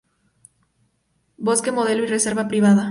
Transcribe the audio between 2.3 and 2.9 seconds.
Privada.